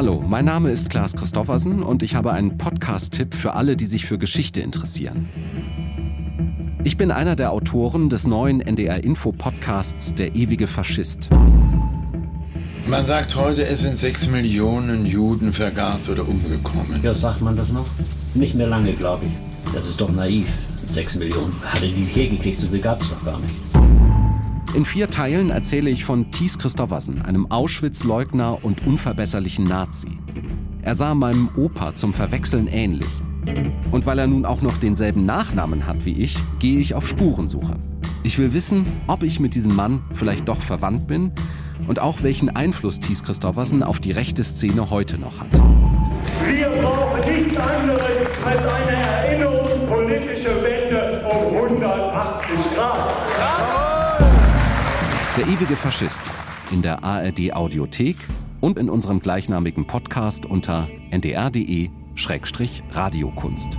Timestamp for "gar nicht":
23.22-23.69